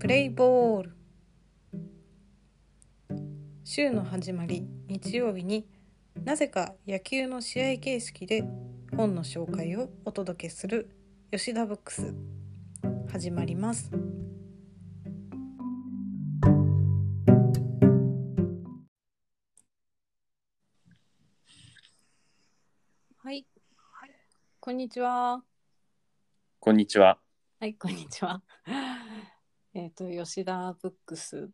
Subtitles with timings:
[0.00, 0.92] プレイボール。
[3.64, 5.66] 週の始まり日曜日に
[6.24, 8.44] なぜか野球の試合形式で
[8.96, 10.88] 本の紹介をお届けする
[11.32, 12.14] 吉田ブックス
[13.10, 13.90] 始まります。
[23.16, 23.44] はい。
[24.60, 25.42] こんにちは。
[26.60, 27.18] こんにちは。
[27.58, 28.40] はい、こんにちは。
[29.80, 31.50] えっと、吉田ブックス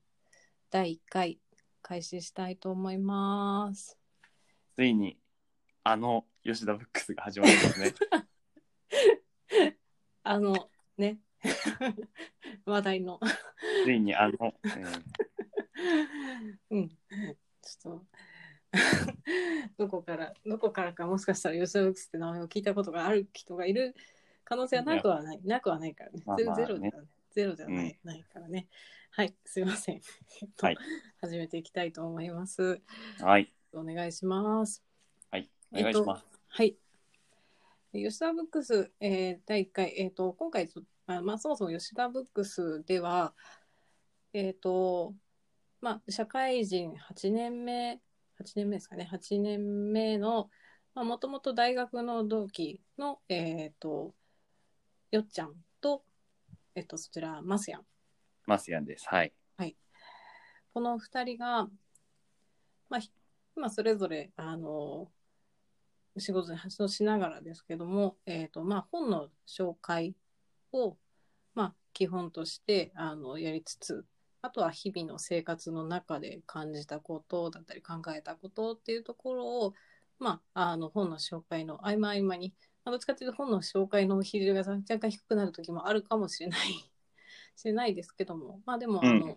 [0.70, 1.38] 第1回
[1.82, 3.98] 開始したいと思います。
[4.74, 5.18] ついに、
[5.82, 7.94] あの吉田ブックスが始まるんですね。
[10.24, 11.18] あの、ね、
[12.64, 13.20] 話題の、
[13.84, 15.02] ついにあの、えー。
[16.70, 18.06] うん、ちょっと、
[19.76, 23.94] どこから、どこからかもしかしたら吉田ブックスって名前を聞いたことがある人がいる
[24.44, 26.20] 可能性はなくはない、なくはないからね。
[26.20, 26.66] ゼロまあまあね。
[26.66, 26.90] ゼロじゃ
[27.34, 28.68] ゼロじゃない,、ないからね。
[29.10, 29.96] はい、すいません。
[29.96, 29.98] え
[30.46, 30.76] っと、はい
[31.20, 32.80] 始めていきたいと思います。
[33.18, 34.84] はい、お願いします。
[35.30, 36.24] はい、お願いします。
[36.48, 36.76] はい。
[37.92, 43.34] 吉田ブックス、えー第1回、えっ、と、今回そあ、まあ、そもそも吉田ブックスでは、
[44.32, 45.14] えっ、と、
[45.80, 48.00] まあ、社会人8年目、
[48.40, 50.50] 8年目ですかね、8年目の、
[50.94, 54.14] まあ、もともと大学の同期の、えっ、と、
[55.10, 55.56] よっちゃんと、
[56.74, 57.82] えっ、と、そちら、マスヤン。
[58.46, 59.06] マスヤンです。
[59.08, 59.32] はい。
[60.74, 61.68] この2人が、
[62.88, 63.12] まあ、ひ
[63.56, 65.08] 今それぞれあの
[66.18, 70.16] 仕事で発動しながらですけども、えーとまあ、本の紹介
[70.72, 70.96] を、
[71.54, 74.04] まあ、基本としてあのやりつつ
[74.42, 79.74] あとは日々の生活の中で感じたことだったり考えたことっていうところを、
[80.18, 82.52] まあ、あの本の紹介の合間合間に、
[82.84, 86.60] まあ、どっちかというと本の紹介の比重が若干低くなる時もあるかもしれない
[87.56, 89.36] しれないですけどもまあでもあの、うん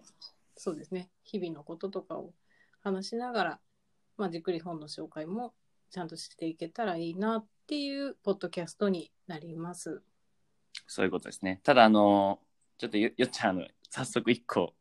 [0.60, 2.34] そうですね日々のこととかを
[2.82, 3.60] 話しながら、
[4.18, 5.54] まあ、じっくり本の紹介も
[5.92, 10.02] ちゃんとしていけたらいいなっていうポッドキャストになります。
[10.86, 11.60] そういうことですね。
[11.64, 12.40] ただ、あの、
[12.78, 14.74] ちょっとよよっちゃん、あの、早速一個、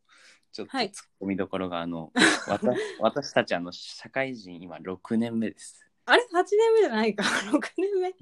[0.51, 2.11] ちょっとはい突っ込みどころが、あの、
[2.47, 5.86] わた 私たち、あの、社会人、今、6年目です。
[6.09, 8.13] あれ ?8 年目じゃないか ?6 年目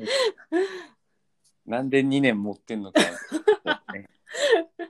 [1.68, 3.00] なんで2年持ってんのか、
[3.94, 4.09] ね、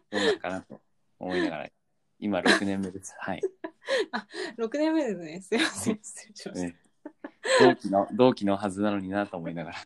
[0.10, 0.80] どうなのかなと
[1.20, 1.70] 思いながら、
[2.20, 3.14] 今、6年目です。
[3.20, 3.42] はい。
[4.58, 5.42] ?6 年目ですね。
[5.42, 6.00] すいません。
[6.02, 6.68] 失礼しました。
[6.68, 6.78] ね
[7.60, 9.78] 同期の、同期のはずなのになと思いながら。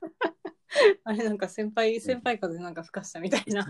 [1.04, 3.68] あれなんか先輩、先輩風なんか吹かしたみたいな。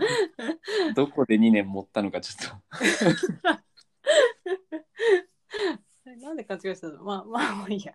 [0.94, 2.56] どこで2年持ったのかちょっと
[6.20, 7.02] なんで勘違いしたの？
[7.02, 7.94] まあまあまあいいや。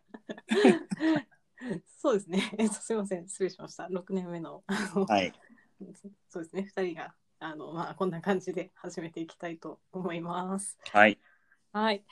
[1.98, 2.54] そうですね。
[2.58, 3.28] えっと、すいません。
[3.28, 3.88] 失礼しました。
[3.88, 4.64] 6年目の。
[4.68, 5.34] あのはい
[6.30, 6.64] そうですね。
[6.64, 10.78] 2人が、あの、まあ、こんな感じで始めていきたいと思います。
[10.92, 11.20] はい
[11.72, 12.06] はい。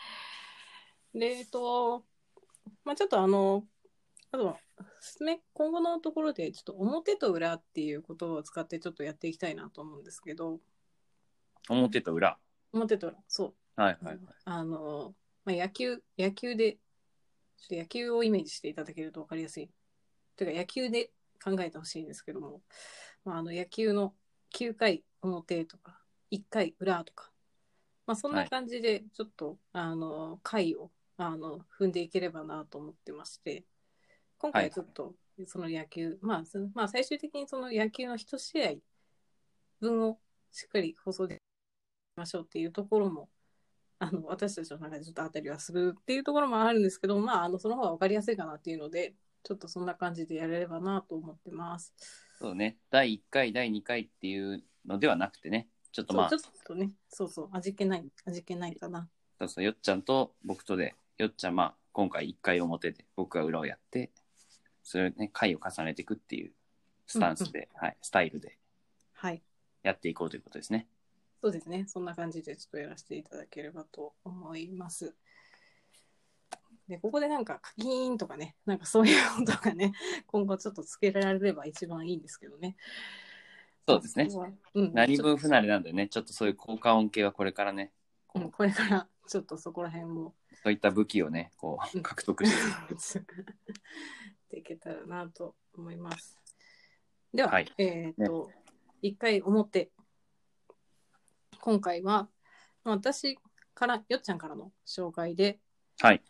[1.13, 2.05] で、えっと、
[2.83, 3.65] まあ、ちょっとあの、
[4.31, 4.59] あとは、
[4.99, 10.59] 進め、今後のところで、ちょっと表と裏っていう言葉を使ってちょっとやっていきたいなと思うんですけど、
[11.69, 12.37] 表と裏
[12.73, 13.81] 表と裏、そう。
[13.81, 15.15] はいはいあの、
[15.45, 16.77] まあ、野球、野球で、
[17.63, 19.69] ちょっと野球をイメージしていただけると分かりやすい。
[20.35, 22.61] というか、野球で考えてほしいんですけども、
[23.23, 24.13] まあ、あの野球の
[24.53, 25.97] 9回表とか、
[26.31, 27.31] 1回裏とか、
[28.05, 33.63] まあ、そんな感じで、ちょっと、あの、回を、あの、踏んでいければなと思ってまして、
[34.39, 35.15] 今回ちょっと、
[35.47, 38.73] その野球、まあ、そのまあ、最終的にその野球の一試合
[39.79, 40.19] 分を
[40.51, 41.39] しっかり放送でき
[42.17, 43.29] ましょうっていうところも、
[44.03, 51.93] あの私たちの中でちょっとあたりはするっていうところもあるんですけど、まあ、あのその方が分かりやすいかなっていうので、ちょっとそんな感じでやれればなと思ってます。
[52.39, 52.77] そうね。
[52.91, 55.67] 第1回第2回っていうのではなくてね。
[55.91, 59.07] ちょっとまあちょっとね、そうそう、味気ない、味気ないかな。
[59.39, 59.63] そうそう。
[59.63, 64.11] よっちゃんと僕とでよっちゃんまあ今回1回表で僕が裏をやって
[64.83, 66.51] それをね回を重ねていくっていう
[67.05, 68.57] スタンスで、はい、スタイルで
[69.13, 69.41] はい。
[69.83, 70.87] やっていこうということですね
[71.43, 71.83] そうですね。
[71.89, 75.13] そんな感じでちょっとやらせていただければと思います。
[76.87, 79.91] で、ここでなんかカキーンとかね、なんかそういう音がね、
[80.25, 82.77] 今後ちょっとつけられれば一番いいんですけどね。
[83.85, 84.29] そうですね。
[84.73, 84.93] うん。
[84.93, 87.91] 何分不慣れなんでねちょっとそういう効果音系はこれからね
[88.33, 93.21] とうん、これからちょっとそこら辺もそういった武器をねこううん獲得して
[94.49, 96.39] できたらなと思います。
[97.33, 98.49] では、はいえっ、と、
[99.01, 99.91] 一回表。
[101.65, 102.27] 今回は、
[102.83, 103.39] まあ私
[103.73, 105.61] から、よっちゃんからの紹介で、
[106.01, 106.21] はい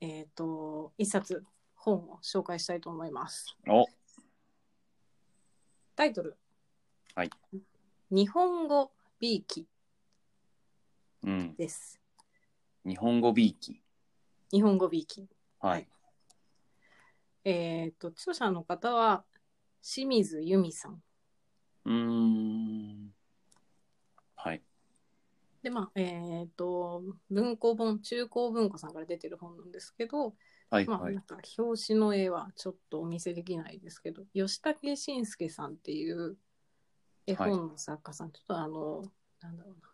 [0.00, 1.44] えっ、と、一冊
[1.76, 3.56] 本を紹介したいと思います。
[3.68, 3.86] お
[5.94, 6.36] タイトル。
[7.14, 7.30] はい
[8.10, 8.90] 日本語
[9.20, 9.68] びいき
[11.22, 11.54] うん。
[11.54, 12.00] です。
[12.84, 13.80] 日本語びいき。
[14.50, 15.28] 日本語びいき。
[15.60, 15.86] はい。
[17.44, 19.24] えっ、と、著者の方は、
[19.80, 21.00] 清水由美さん。
[21.84, 23.05] うーん。
[24.36, 24.62] はい。
[25.62, 30.34] で、まあ、えっ、と、文庫本、中高文庫さんから出てる本なんですけど、
[30.70, 30.86] はい。
[30.86, 31.24] まあ、はいなん。
[31.24, 36.36] か、表紙の絵はちょっとお見せできないですけど、吉武慎介さんっていう
[37.26, 39.02] 絵本の作家さん、ちょっとあの、
[39.40, 39.90] なんだろうな、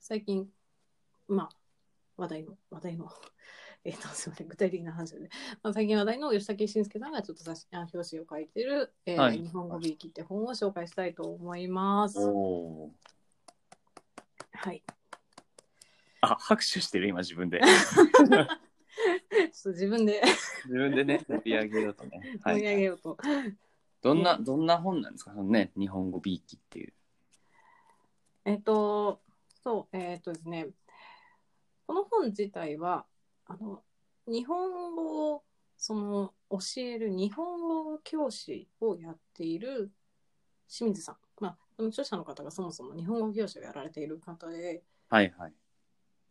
[0.00, 0.48] 最近、
[1.28, 1.56] まあ、
[2.16, 3.10] 話題の、話題の、
[3.84, 5.28] えっ、と、すみません、具体的な話で、
[5.62, 12.18] まあ、最近話題の吉武慎介さんがちょっとさしあ表紙を書いてる、えーはい日本語びいきって本を紹介したいと思います。
[12.20, 12.90] おー
[14.64, 14.82] はい。
[16.22, 17.60] あ、拍手してる、今自分で。
[17.60, 18.46] ちょっ
[19.62, 20.22] と自分で
[20.64, 22.22] 自分でね、盛り上げようとね。
[22.42, 22.84] は盛り上げい。
[22.84, 23.18] ようと。
[24.00, 25.32] どんな、どんな本なんですか？
[25.32, 26.94] そのね、日本語びいきっていう。
[28.46, 29.20] えっと、
[29.62, 30.68] そう、えっとですね、
[31.86, 33.04] この本自体は、
[33.44, 33.82] あの、
[34.26, 35.44] 日本語を、
[35.76, 39.92] その、教える日本語教師をやっている
[40.68, 41.16] 清水さん。
[41.76, 45.52] まあ、その著者の方がそもそも日本語教師をやられている方で、はいはい。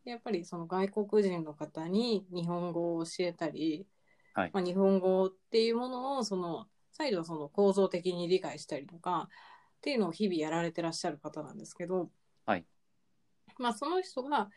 [0.06, 3.88] やっぱりその外国人の方に日本語を教えたり、
[4.34, 4.52] はい。
[4.54, 9.30] まあ、日本語っていうものをその再度その構造的に理解したりとか
[9.78, 12.10] っていうのを日々やられてらっしゃる方なんですけど、
[12.46, 12.66] はい。
[13.58, 14.50] まあ、その人が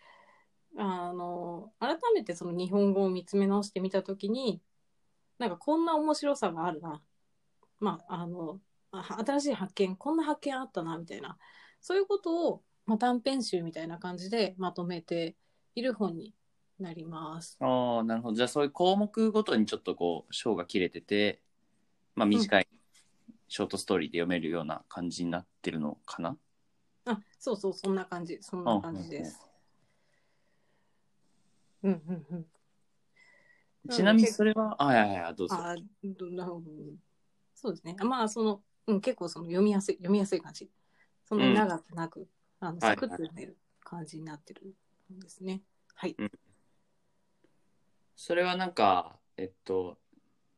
[0.78, 4.60] あの改めてその日本語を見つめ直してみたときに
[5.38, 7.02] なんかこんな面白さがあるな、
[7.80, 8.58] まあ、あのあ
[9.04, 11.36] 新しい発見こんな発見あったなみたいな
[11.80, 15.36] そういうことを、まあ、短編集みたいな感じでまとめて
[15.74, 16.34] いる本に
[16.78, 17.56] なります。
[17.60, 18.36] ああ、なるほど。
[18.36, 21.40] じゃあそういう項目ごとにちょっとこう、章が切れてて、
[22.14, 22.68] まあ短い
[23.48, 26.36] ショートストーリーで読めるような感じになってるのかな？
[27.06, 29.40] あ、そうそう、そんな感じ、そんな感じです。
[31.82, 32.36] うんうんう
[33.88, 33.90] ん。
[33.90, 35.54] ちなみにそれは、あ、いやいや、どうぞ。
[35.54, 36.46] あどな
[37.54, 37.96] そうですね。
[38.00, 40.70] まあ、その、うん、結構その読みやすい、読みやすい感じ。
[41.24, 42.28] そんなに長くなく、
[42.60, 44.74] あの、はいサクッと読める感じになってる
[45.12, 45.62] んですね。
[45.94, 46.16] はい。
[48.14, 49.98] それはなんか、えっと、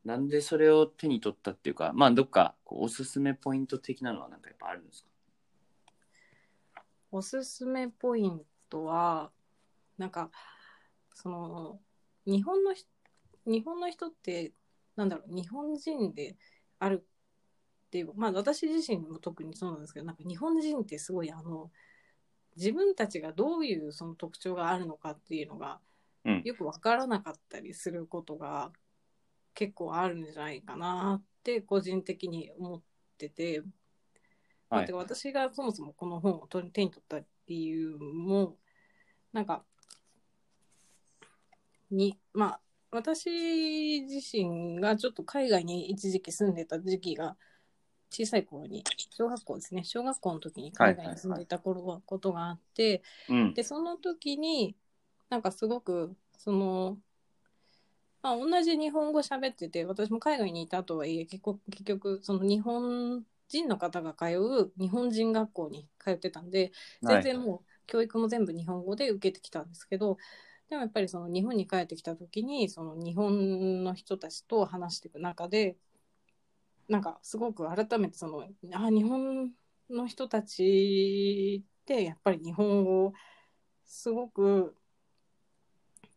[0.05, 5.09] なんでそれを手に取ったっていうか、まあどっかこうおすすめポイント的なのはなんかやっぱあるんですか？
[7.11, 9.31] おすすめポイントは、
[9.97, 10.31] なんか、
[11.13, 11.81] その、
[12.25, 12.85] 日本のひ、
[13.45, 14.53] 日本の人って、
[14.95, 16.37] なんだろう、日本人で
[16.77, 17.05] ある
[17.89, 21.71] っていう、まあ私自身も特にそうなんですけど、なんか日本人ってすごいあの、
[22.55, 25.79] 自分たちがどういうその特徴があるのかっていうのが、
[26.23, 26.41] うん。
[26.45, 28.71] よくわからなかったりすることが
[29.55, 32.81] 結構あるんじゃないかなって個人的に思っ
[33.17, 33.63] てて、
[34.69, 34.85] はい。
[34.85, 38.55] てか私がそもそもこの本を手に取った理由も
[39.33, 39.63] なんか
[41.89, 42.59] にまあ
[42.91, 47.35] 私自身がちょっと海外に一時期住んでた時期が
[48.11, 49.83] 小さい頃に小学校ですね。
[49.83, 53.53] 小学校の時に海外に住んでいた頃はことがあって、うん。
[53.53, 54.75] でその時に
[55.29, 56.97] なんかすごくその
[58.21, 70.17] まあ同じ日本語喋ってて私も海外にいたとはいえ結構結局その日本人の方が通う日本人学校に通ってたんで全然もう教育も全部日本語で受けてきたんですけど、
[70.69, 75.75] でもやっぱりその日本に帰ってきた時にその日本の人たちと話していく中で
[76.89, 78.43] なんかすごく改めてその
[78.73, 79.51] あ日本
[79.89, 83.13] の人たちってやっぱり日本語を
[83.85, 84.75] すごく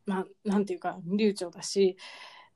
[0.07, 1.97] まあなんていうか流暢だし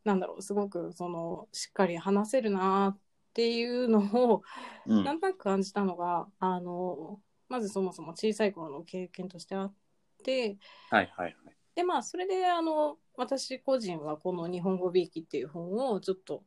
[0.05, 2.99] なんだろうすごくそのしっかり話せるなっ
[3.35, 4.43] ていうのを
[4.87, 9.75] うんなんとなく感じたのが、あの、まずそもそも小さい頃の経験としてあっ
[10.25, 10.57] て、
[10.91, 11.57] はいはいはい。
[11.75, 16.43] で、まあ、それで、あの、私個人はこの日本語びいきっていう本をちょっと、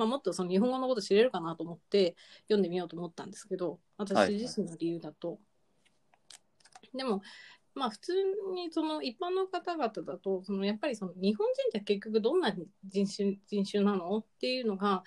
[0.00, 5.38] まあ、もっとその日本語のこと知れるかなと思って読んでみようと思ったんですけど、私自身の理由だと。
[6.94, 7.20] でも、
[7.74, 8.14] まあ、普通
[8.54, 12.50] にその一般の方々だと、そのやっぱりその日本人って結局どんな
[12.86, 15.04] 人種人種なのっていうのが、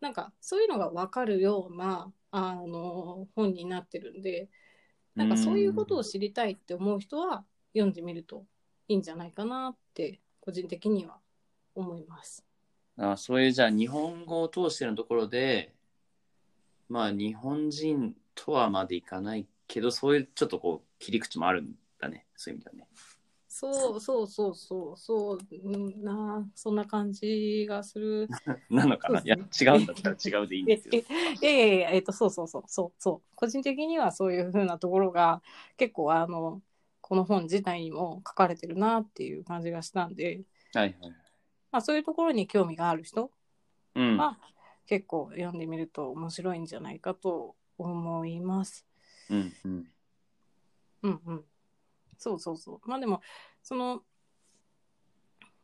[0.00, 4.48] なんかそういうのが分かるようなあの本になってるんで、
[5.16, 8.44] なんかそういうことを知りたいって思う人は読んでみると
[8.86, 11.18] いいんじゃないかなって個人的には
[11.74, 12.49] 思います。
[13.00, 15.72] あそういうじゃあ日本語を通してのところで
[16.88, 22.26] まあ日本人とはまでいかないけどそういうちょっとこう切り口もあるんだね。
[22.36, 22.88] そういう意味ではね。
[23.48, 24.96] そうそうそうそう。
[24.96, 28.28] そううんなそんな感じがする。
[28.68, 30.94] なのかな、いそうですや違うんだったら違うでいいんですよ。
[30.94, 32.62] いやいやいやえっとそうそうそう。
[32.66, 32.92] そう。
[32.98, 35.42] そう個人的にはそういう風なところが
[35.76, 36.60] 結構あの
[37.00, 40.42] この本自体にも書かれてるなっていう感じがしたんで、
[40.74, 41.19] はいはい。
[41.72, 43.30] まあ、そういうところに興味がある人
[43.94, 44.16] うん。
[44.16, 44.38] は
[44.86, 48.86] 結構読んでみると面白いんじゃないかと思います。
[49.30, 49.90] うんうん。
[51.02, 51.44] うんうん。
[52.18, 52.88] そうそうそう。
[52.88, 53.22] まあでも、
[53.62, 54.02] その、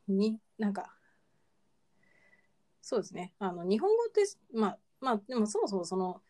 [0.07, 0.95] に、なんか、
[2.81, 3.33] そうですね。
[3.39, 4.23] あの、日本語って、
[4.53, 6.21] まあ、まあ、でもそもそもその、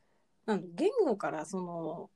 [0.45, 2.09] なんだ言語からその、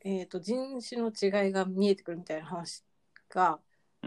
[0.00, 2.84] えっ、と、人種の違いが見えてくるみたいな話
[3.28, 3.58] が、うん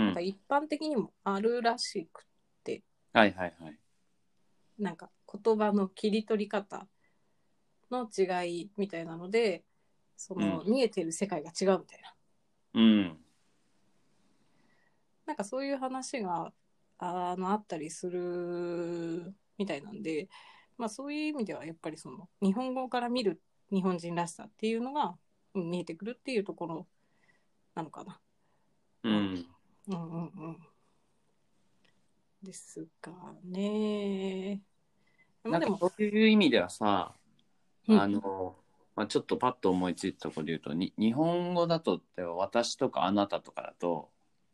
[0.05, 0.19] なんか。
[0.21, 2.25] 一般的にもあるらしく、
[3.13, 3.77] はいはいはい。
[4.79, 6.87] なんか言葉の切り取り方
[7.91, 9.63] の違いみたいなので、
[10.15, 12.13] その、う見えてる世界が違うみたいな。
[12.75, 13.17] うん。
[15.25, 16.53] なんかそういう話が
[16.99, 20.29] あのあったりするみたいなんで、
[20.77, 23.41] まあ、そういう意味ではやっぱりその日本語から見る
[23.71, 25.15] 日本人らしさっていうのが
[25.53, 26.87] うん見えてくるっていうところ
[27.75, 28.19] なのかな。
[29.03, 29.45] うん。
[29.87, 30.57] うんうんうん。
[32.43, 33.11] ですか
[33.43, 34.61] ね。
[35.43, 37.13] まなんかあでも、そういう意味ではさ、
[37.87, 38.01] うん。
[38.01, 38.55] あの、
[38.95, 44.09] まあ、ちょっとパッと思いついたところで言うとに日本語だとって私とかあなたとかだと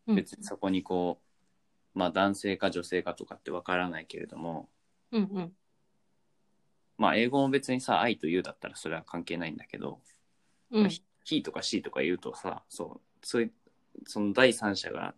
[0.07, 0.15] うん。
[0.15, 1.19] 別にそこにこ
[1.95, 4.69] う、まあ男性か女性かとかってわからないけれども
[5.11, 5.53] うんうん。
[6.97, 9.99] まあ英語も別にさ愛というだったらそれは関係ないんだけど、
[10.71, 10.89] うん。
[10.89, 13.51] ひ he とか she とか言うとさそうそういう
[14.05, 15.13] その第三者が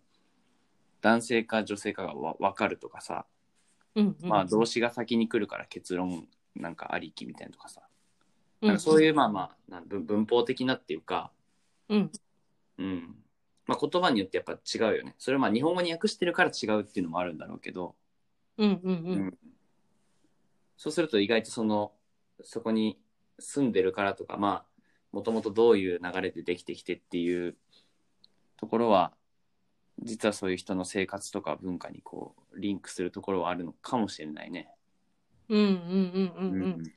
[1.01, 3.25] 男性か女性かがわ分かるとかさ、
[3.95, 4.29] うんうん。
[4.29, 7.81] まあ動詞が先に来るから結論なんかありきみたいなとかさ、
[8.62, 8.67] うん。
[8.67, 11.31] なんかそういうまあまあ文文法的なっていうか、
[11.89, 12.12] うん。
[12.77, 13.15] うん。
[13.65, 15.15] まあ、言葉によってやっぱ違うよね。
[15.19, 17.95] それはまあ日本語に訳してるから違うっていうのもあるんだろうけど、
[18.57, 19.38] うんうんううんん。
[20.75, 21.91] そうすると意外とその
[22.41, 23.00] そこに
[23.38, 24.81] 住んでるからとかまあ
[25.12, 27.55] もともとどういう流れでできてきてっていう
[28.60, 29.13] ところは
[30.01, 34.70] 実はそういう人の生活とか文化にこうリンクするところはあるのかもしれないね。
[35.48, 36.94] うんうんうんうんうん。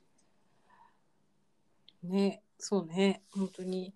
[2.03, 2.11] うん。
[2.11, 3.93] ね、そうね、本当に、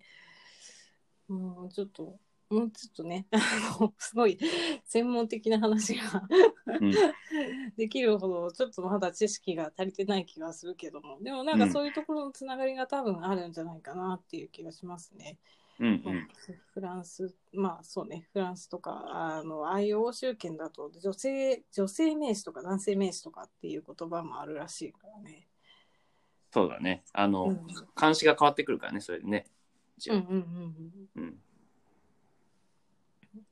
[1.28, 3.38] もうちょっと、もうちょっとね、あ
[3.80, 4.38] の、すごい
[4.86, 6.26] 専門的な話が
[6.80, 6.94] うん。
[7.76, 15.36] できるほど、ちょっとまだ知識が足りてない気がするけども、でもなんかそういうところのつながりが多分あるんじゃないかなっていう気がしますね。
[15.42, 16.28] うんうん
[16.74, 25.48] フランス、まあそうね、フランスとか、あの、ああいう欧州圏だと、女性、女性名詞とか男性名詞とかっていう言葉もあるらしいからね。
[26.52, 29.46] そうだねあの、うん漢詞が変わってくるからねそれでね。
[30.08, 31.22] うんうんうんうん。
[31.22, 31.38] うん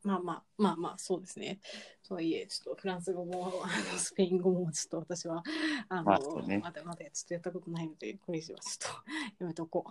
[0.02, 1.58] まあまあまあまあそうですね。
[2.06, 5.42] とはいえちょっとフランス語もあのスペイン語もちょっと私は
[5.88, 9.04] あの、まあねまだまだちょっとやったことないのでこれ以上はちょっ
[9.38, 9.90] とやめとこう。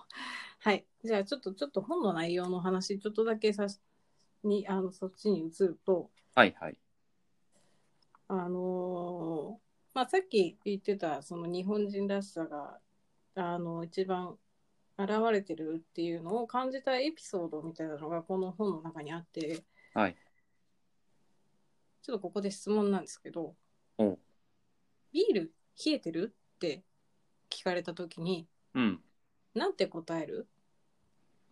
[0.59, 0.85] はい。
[1.03, 3.79] じゃあちょっとちょっと本の内容の話ちょっとだけさし
[4.43, 6.77] にあのそっちに移るとはいはい。
[8.27, 12.79] あのーまあさっき言ってたその日本人らしさが
[13.35, 14.35] あの一番
[14.97, 19.63] 現れてるっていうのを感じたエピソードみたいなのがこの本の中にあって。
[19.95, 20.15] はい。
[22.03, 23.55] ちょっとここで質問なんですけど
[23.97, 24.19] おう、
[25.13, 25.53] ビール
[25.85, 26.35] 冷えてる？
[26.55, 26.83] って
[27.49, 29.01] 聞かれたときに、うん。
[29.53, 30.47] なんて答える？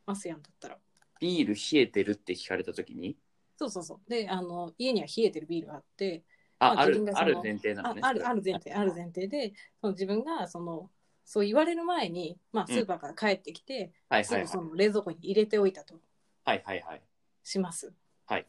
[0.05, 0.77] マスヤンだったら。
[1.21, 3.15] ビール冷えてるって聞かれたときに？
[3.55, 4.09] そうそうそう。
[4.09, 6.25] で、あの、家には冷えてるビールがあって、
[6.59, 8.01] あ、まあある、自分がそのある前提なのね。
[8.03, 10.91] あある、ある前提、ある前提で、その自分が、その、
[11.23, 14.47] そう言われる前に、まあ、スーパーから帰ってきて、すぐはいはいはい。
[14.47, 15.95] その冷蔵庫に入れておいたと
[16.43, 17.01] はいはいはい。
[17.43, 17.93] します。
[18.25, 18.47] はい。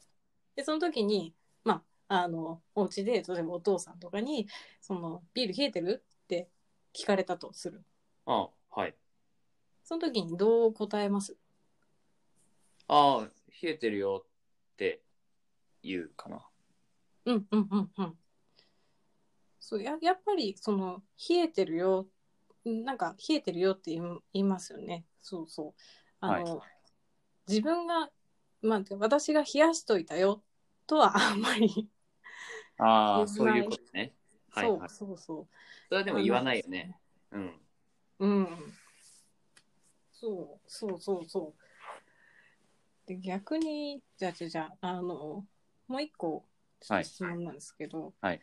[0.57, 4.47] で、その時に、まあ、あの、お家で、例えばお父さんとかに、
[4.81, 6.05] その、ビール冷えてる？
[6.25, 6.49] って
[6.95, 7.85] 聞かれたとする。
[8.27, 8.95] あはい。
[9.83, 11.37] その時にどう答えます？
[12.89, 13.31] ああ、
[13.63, 15.03] 冷えてるよって
[15.83, 16.47] 言うかな。
[17.27, 18.19] うんうんうんうん。
[19.61, 22.07] そうややっぱりその冷えてるよ
[22.67, 24.03] なんか冷えてるよって言い
[24.35, 25.75] 言いますよねそうそう
[26.21, 26.63] あの、
[27.49, 28.11] 自分が
[28.65, 30.43] まあ私が冷やしといたよ
[30.87, 31.89] とはあんまり、
[32.79, 34.15] ああ、言わないそういうことね。
[34.51, 34.89] はいはい。
[34.89, 35.47] そうそうそそ
[35.91, 36.99] れはでも言わないよね。
[37.31, 37.61] うん。
[38.21, 38.47] ううん
[40.13, 41.65] そうそうそうそう
[43.07, 45.45] で逆にじゃあじゃあじゃああの
[45.89, 46.47] もう一個
[46.81, 48.41] 質問なんですけど、はい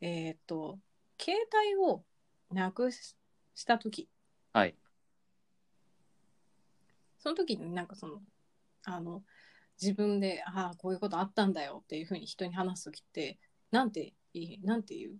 [0.00, 0.78] えっ、と
[1.20, 1.38] 携
[1.74, 2.02] 帯を
[2.50, 3.14] なくし
[3.54, 4.08] した時
[4.54, 4.74] はい。
[7.18, 8.20] その時になんかその
[8.84, 9.22] あの
[9.80, 13.38] 自分でああこういうことあったんだよっていうふうに人に話す時って
[13.70, 15.12] なんていいなんて言う？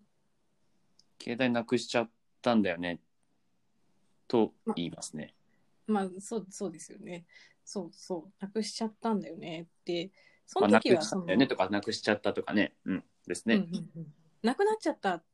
[1.22, 3.00] 携帯なくしちゃったんだよね。
[4.28, 5.34] と言いますね。
[5.86, 7.24] まあそうそうですよね
[7.64, 10.10] そうそうなくしちゃったんだよねって
[10.46, 12.74] その時はその、したんだよねとか、なくしちゃったとかね。
[12.84, 13.04] うん。
[13.26, 13.54] ですね。
[13.56, 15.24] うんうんうんなくなっちゃったっ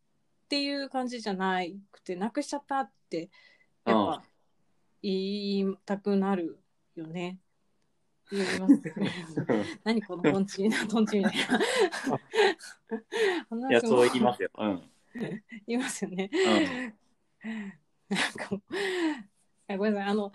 [0.51, 3.31] ていう感じじゃなくてなくしちゃったって
[3.87, 4.23] やっぱ
[5.01, 6.59] 言いたくなる
[6.95, 7.39] よね。
[8.31, 9.13] 言いますよね。
[9.85, 11.35] 何このトンチなトンチみたい
[13.51, 13.71] な。
[13.71, 14.51] いや、そう言いまますよ。
[14.59, 14.83] うん。
[15.67, 16.31] 言いますよね。
[16.33, 16.39] う
[17.49, 17.73] ん。
[18.09, 18.51] なんか
[19.77, 20.09] ごめんなさい。
[20.11, 20.33] あの、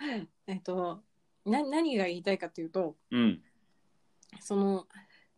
[0.47, 1.03] えっと、
[1.45, 3.43] な何が言いたいかというと、うん。
[4.39, 4.87] その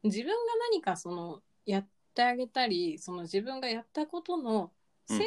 [0.03, 0.35] 自分が
[0.71, 4.71] 何かそのやってあげたりその自分がやったことの
[5.07, 5.21] 成,、うん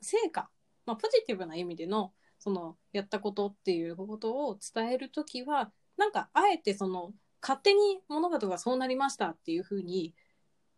[0.00, 0.48] 成果、
[0.86, 10.14] まあ、ポジティブな意味でのそのやったことっていうことを伝える時はなんかあえてその勝手に物事がそうなりましたっていうふうに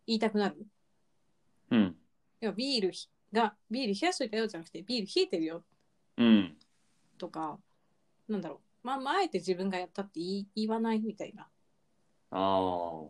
[0.05, 0.67] 言いたくなる？
[1.71, 1.97] うん。
[2.41, 2.93] 要はビール
[3.33, 5.63] がビール冷やしといたよじゃなくてビール冷えてるよ
[6.19, 6.59] うん。
[7.19, 7.61] とか
[8.29, 11.49] なんだろう、まあ、まああえて自分がやったって言い言わないみたいな。
[12.33, 13.03] ああ。
[13.05, 13.09] は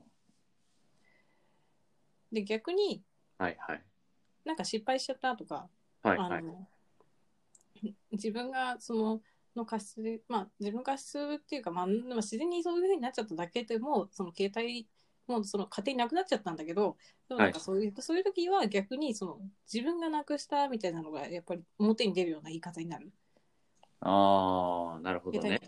[2.31, 3.03] で逆にい
[3.39, 3.57] はい。
[4.45, 5.67] なんか失敗しちゃったとか
[6.03, 6.33] はいはい。
[6.39, 6.69] あの
[8.11, 9.23] 自分がその
[9.57, 14.89] の過失で、まあ、自分過失っていうか、まあ、まあ自然にそういうふうになっちゃっただけでもその携帯
[15.29, 16.97] もうその勝手になくなっちゃったんだけど
[17.29, 19.39] でもなんかそういう、そういう時は逆にその
[19.73, 23.13] 自分がなくしたみたいなのがやっぱり表に出るような言い方になる。
[24.01, 25.61] ああ、なるほどね。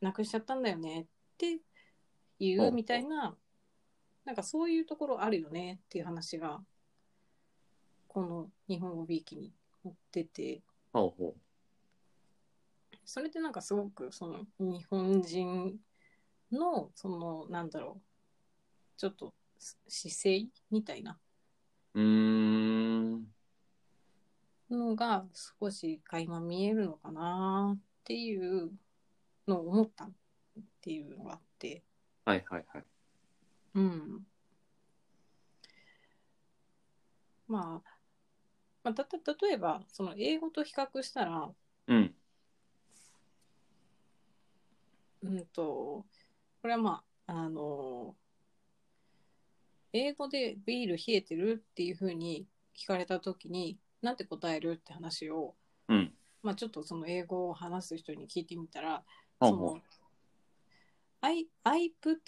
[0.00, 1.06] なくしちゃったんだよねっ
[1.38, 1.58] て
[2.38, 3.34] いほううみたいな
[4.24, 6.60] なんかそういうところあるよねっていう話が
[8.06, 9.52] この日本語ビーキに
[9.82, 10.62] 載ってて。
[10.92, 11.34] ほうほ
[13.08, 15.80] それってなんかすごくその日本人
[16.52, 18.00] のそのなんだろう
[18.98, 19.32] ちょっと
[19.88, 21.18] 姿勢みたいな。
[24.70, 28.70] のが少し垣間見えるのかなっていう
[29.46, 30.12] のを思ったっ
[30.82, 31.82] ていうのがあって
[32.26, 32.84] はいはいはい。
[33.74, 34.26] うん
[37.46, 37.90] まあ
[38.84, 41.50] まあ、たた例えばその英語と比較したら
[41.86, 42.14] うん。
[45.22, 46.04] うんと、
[46.62, 48.14] これはまあ、あの、
[49.92, 55.54] 英語でビール冷えてるっていうふうに聞かれたときに、なんて答えるって話を、
[55.88, 56.12] うん。
[56.42, 59.02] まあちょっとその英語を話す人に聞いてみたら、
[59.40, 59.82] ほうの、
[61.20, 62.18] I, I put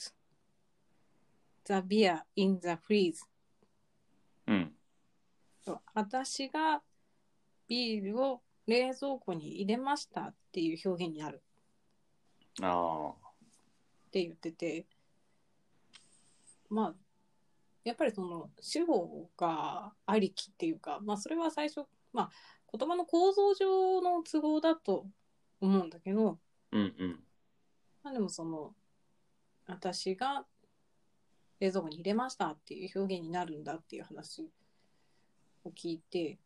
[1.64, 3.24] the beer in the freeze.
[4.46, 4.52] う。
[4.52, 4.72] うん。
[5.94, 6.82] 私が
[7.68, 11.42] ビールを冷蔵庫に入れましたっていう表現になる
[12.68, 14.86] あって言ってて
[16.68, 16.94] まあ
[17.84, 22.30] やっぱりその主語がありきっていうかまあそれは最初まあ
[22.76, 25.06] 言葉の構造上の都合だと
[25.60, 26.38] 思うんだけど
[26.72, 26.76] あ。
[26.76, 27.20] うんうん。
[28.02, 28.74] まあでもその
[29.66, 30.44] 私が
[31.60, 34.50] 冷蔵庫に入れましたっていう表現になるんだっていう話
[35.64, 36.38] を聞いて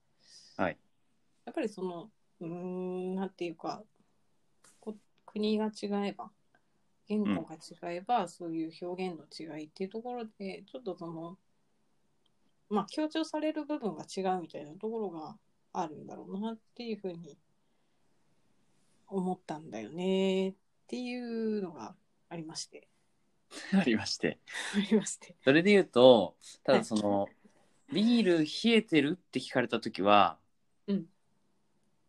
[0.57, 0.79] はい。
[1.45, 3.87] やっぱりそのうーんなんていうかこ
[5.35, 6.31] 国が違えば
[7.07, 11.37] 言語が違えば、そういう表現の違いっていうところでちょっとその
[12.71, 15.37] まあ強調される部分が違うみたいなところが
[15.73, 17.37] あるんだろうなっていうふうに
[19.09, 20.55] 思ったんだよねっ
[20.87, 21.95] ていうのが
[22.29, 22.89] ありまして
[23.75, 24.39] ありまして。
[24.75, 27.29] ありましてそれで言うと、ただその、
[27.93, 30.39] ビール冷えてるって聞かれたときは、
[30.87, 31.07] うん。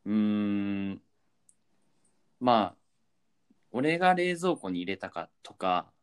[0.06, 0.14] うー
[0.94, 1.02] ん。
[2.40, 2.85] まあ、
[3.76, 5.96] 俺が冷蔵庫に入れたかとか、うん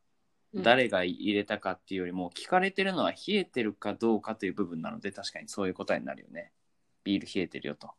[0.55, 6.53] 誰が入れたかっていうよりも、聞かれてるのは冷えてるかどうかという部分なので、確かにそういう答えになるよね。
[7.05, 7.91] ビール冷えてるよと。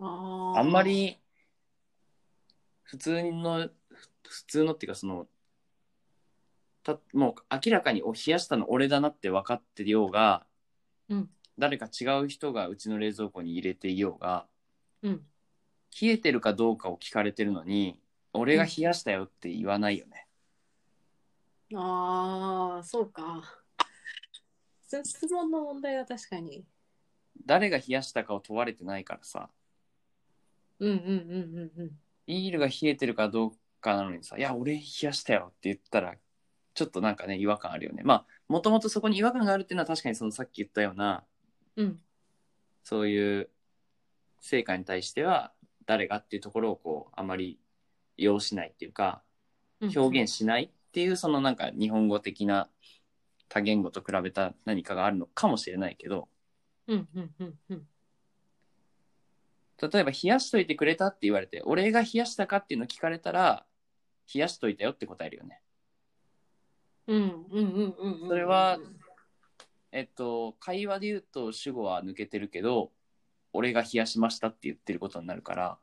[0.00, 1.20] あんまり、
[2.82, 3.72] 普通の、ふ
[4.24, 5.28] 普通のっていうかその、
[6.82, 10.44] たもう明らかにお冷やしたの俺だなって分かってようが、
[11.08, 14.48] うん誰か違う人がうちの冷蔵庫に入れていようが、
[15.02, 15.22] うん
[16.02, 18.00] 冷えてるかどうかを聞かれてるのに、
[18.34, 20.26] 俺が冷やしたよって言わないよね。
[21.74, 23.42] ああそうか。
[24.86, 26.64] そ質問の問題は確かに。
[27.46, 29.48] 誰が冷やしたかを問われてないからさ、
[30.78, 31.90] うんうんうんうんうん。
[32.26, 36.14] ビールが冷えてるかどうかなのにさ、いや、俺冷やしたよって言ったら、
[36.74, 38.02] ちょっとなんかね、違和感あるよね。
[38.04, 41.24] まあ、もともとそこに違和感があるっていうのは確かにそのさっき言ったような、
[41.76, 42.00] うん。
[42.82, 43.48] そういう
[44.40, 45.52] 成果に対しては
[45.86, 47.58] 誰がっていうところをこうあまり
[48.16, 49.22] 要しないっていうか
[49.80, 49.98] うん。
[49.98, 52.68] 表現しないっっていうそのなんか日本語的な
[53.48, 56.28] 多言語と比べた何かがあるのかもしれないけど
[56.86, 57.82] うんうんうんうん。
[59.82, 63.66] 例えば冷やしといてくれたって言われて俺が冷やしたかっていうのを聞かれたら
[64.32, 65.60] 冷やしといたよって答えるよね。
[67.08, 68.28] うんうんうんうんうん。
[68.28, 68.78] それは
[69.90, 72.92] えっと会話で言うと主語は抜けてるけど
[73.52, 75.78] 俺が冷やしましたって言ってることになるから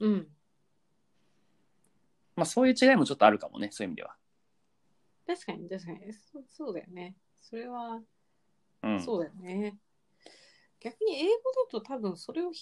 [0.00, 0.26] うん
[2.36, 4.14] まあそういう違いもちょっとあるかもねそういう意味では。
[5.26, 6.12] 確かに確かに。
[6.12, 7.16] そそうだよね。
[7.40, 8.00] それは
[8.82, 9.76] うん、そうだよね。
[10.78, 12.56] 逆に英語だと多分それを冷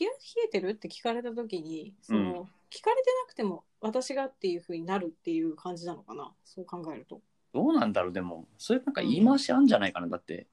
[0.44, 2.48] えてるって聞かれた時にその、うん。
[2.70, 6.32] 聞かれてなくても私がっていう風になるっていう感じなのかな？
[6.44, 7.20] そう考えると。
[7.52, 8.46] どうなんだろうでも。
[8.58, 10.08] そういうなんか言い回しあんじゃないかな。
[10.08, 10.46] だって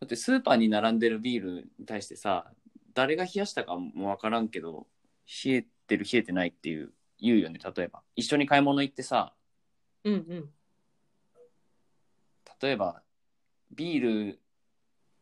[0.00, 2.50] だってスーパーに並んでるビールに対してさ
[2.92, 4.86] 誰が冷やしたかもわからんけど
[5.44, 8.02] 冷えてる冷えてないっていう言うよね例えば。
[8.16, 9.32] 一緒に買い物行ってさ
[10.04, 10.50] うんうん。
[12.60, 13.02] 例えば
[13.70, 14.40] ビール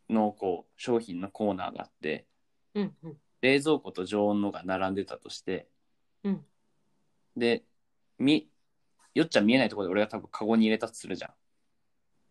[0.09, 2.27] のこう商品のコーナーがあって
[2.75, 3.17] うんうん。
[3.43, 5.69] 冷蔵庫と常温のが並んでたとして、
[6.25, 6.45] うん。
[7.37, 7.65] で
[8.19, 8.49] み
[9.15, 11.33] よっちゃん見えないところで俺が多分カゴに入れたとするじゃん。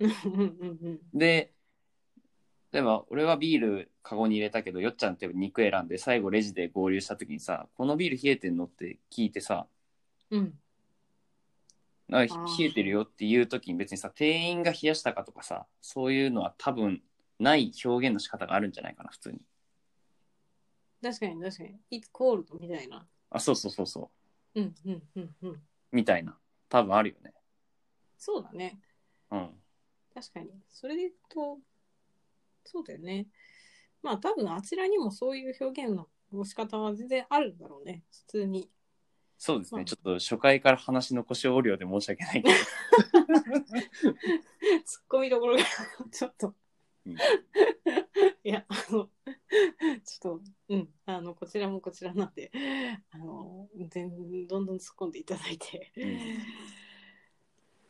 [0.02, 1.54] うんうんうんで、
[2.72, 9.68] 例えば俺はビールカゴに入れたけど、よっちゃんって肉選んで最後レジで合流した時にさ、このビール冷えてんのって聞いてさ、
[10.30, 10.54] うん
[12.12, 17.04] 冷えてるよっていう時に別にさ、店員が冷やしたかとかさ、そういうのは多分
[17.40, 19.40] ない表現の仕方があるんじゃないかな、普通に。
[21.04, 21.80] 確かに確かに。
[21.92, 23.06] It's cold みたいな。
[23.30, 24.10] あ、そうそうそうそ
[24.56, 24.60] う。
[24.60, 25.62] うんうんうんうん。
[25.92, 26.36] みたいな。
[26.68, 27.34] 多分あるよね。
[28.18, 28.80] そうだね。
[29.32, 29.50] うん。
[30.14, 30.50] 確かに。
[30.68, 31.60] それで言うと、
[32.72, 33.28] そうだよね。
[34.04, 36.08] まあ多分あちらにもそういう表現の
[36.46, 38.04] 仕方は全然あるんだろうね。
[38.12, 38.70] 普通に。
[39.38, 39.80] そうですね。
[39.80, 42.56] まあちょっと初回から話の腰折るようで申し訳ないけど。
[44.86, 45.64] ツッコミどころが
[46.12, 46.54] ちょっと、
[47.06, 47.18] うん
[48.44, 49.10] いやあの
[50.04, 52.52] ちょっとうんあのこちらもこちらなんで
[53.12, 55.92] あの全どんどん突っ込んでいただいて、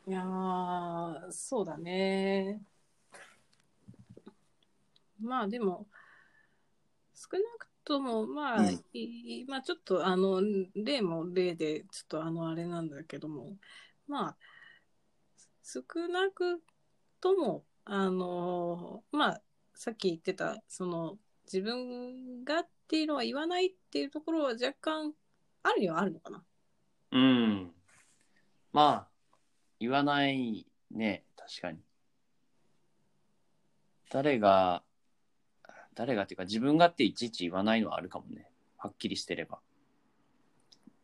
[0.07, 2.61] いやーそうだね
[5.21, 5.87] まあでも
[7.13, 10.41] 少なくともまあ、うんいいまあちょっとあの
[10.75, 13.57] 例も例でちょっとあのあれなんだけども
[14.07, 14.37] まあ
[15.63, 16.61] 少なく
[17.19, 19.41] ともあのまあ
[19.73, 21.17] さっき言ってたその
[21.51, 25.13] 自分がっていうのは言わないっていうところは若干
[25.63, 26.43] あるにはあるのかな。
[27.11, 27.71] うん。
[28.71, 29.07] まあ、
[29.79, 31.79] 言わないね、確かに。
[34.11, 34.83] 誰が、
[35.99, 38.49] 誰がっていうか自分がっていちいち言わないのはあるかもね。
[38.77, 39.59] はっきりしてれば。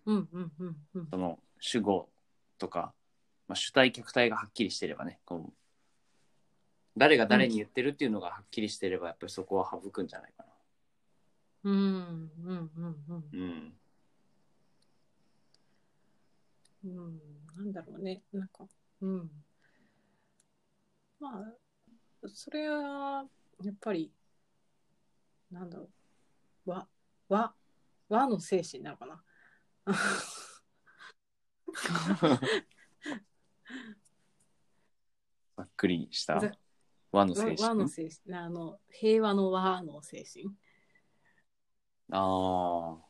[0.05, 2.07] うんうんうんうんその主語
[2.57, 2.93] とか、
[3.49, 5.19] まあ、主体客体がはっきりしてればね。
[5.25, 5.53] こう
[6.95, 10.49] 誰が誰に言ってるっていうのがはっきりしてれば、やっぱりそこは省くんじゃないかな。
[11.65, 13.73] うんうんうんうんうん。
[16.85, 17.19] うん
[17.57, 18.63] なんだろうねなんか
[19.01, 19.29] うん
[21.19, 23.25] まあそれは
[23.61, 24.09] やっぱり
[25.55, 25.89] なんだろ
[26.65, 26.85] う和
[27.29, 27.55] 和
[28.09, 29.23] 和の精神なのかな？
[35.57, 36.51] ざっくりしたざ
[37.13, 38.09] 和の精和和の神。
[38.09, 40.53] 精神あの平和の和の精神？
[42.11, 43.05] ああ。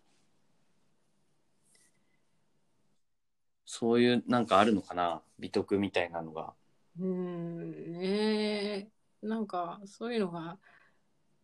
[3.65, 5.23] そういうなんかあるのかな？
[5.39, 6.53] 美徳みたいなのが。
[6.99, 8.87] うーんねえ
[9.23, 10.59] なんかそういうのが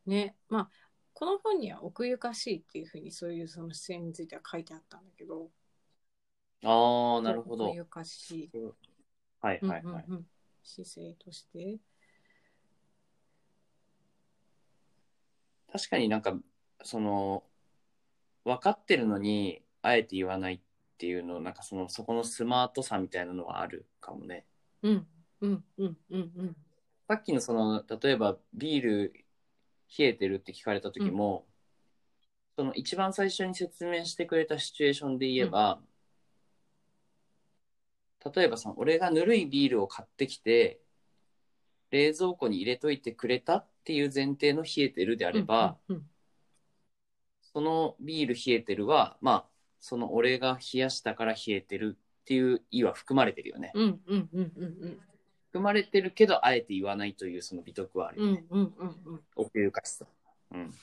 [0.06, 0.70] ねまあ
[1.22, 5.50] この本には奥ゆかしいっていうふうにそういうその視点については書いてあったんだけど
[6.64, 7.76] ああ、なるほど奥。
[7.76, 8.58] ゆかしい、
[9.40, 9.82] はいはいはい。
[9.84, 10.26] うんうんうん
[10.64, 11.78] 姿勢として
[15.72, 16.36] 確かになんか、
[16.84, 17.44] その、
[18.44, 20.60] 分かってるのに、あえて言わないっ
[20.98, 24.46] ていうの、なんかその、そこのスマートさみたいなのはあるかもね。
[24.82, 25.08] うん
[25.42, 26.56] うんうんうんうん
[27.08, 29.14] さっきのその、例えばビール
[29.98, 31.46] 冷えてるって聞かれた時も、
[32.56, 35.80] その一番最初に説明してくれたシチュエーションで言えば、
[38.36, 40.80] 例えばさ、俺がぬるいビールを買ってきて、
[41.90, 46.06] 冷蔵庫に入れといてくれたっていう前提の冷えてるであれば、うんうん
[47.54, 49.46] そのビール冷えてるは、まあ、
[49.80, 53.72] その俺が冷やしたから冷えてるっていう意は含まれてるよね。
[53.74, 55.00] うんうんうんうん
[55.52, 58.44] 含まれてるけど、あえて言わないというその美徳はあるよね。
[58.50, 59.22] うんうんうんうん。
[59.36, 60.06] 奥ゆかしさ。
[60.54, 60.74] うん。